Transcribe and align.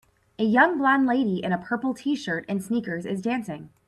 A 0.39 0.43
young 0.43 0.79
blond 0.79 1.05
lady 1.05 1.43
in 1.43 1.53
a 1.53 1.59
purple 1.59 1.93
tshirt 1.93 2.43
and 2.49 2.63
sneakers 2.63 3.05
is 3.05 3.21
dancing. 3.21 3.69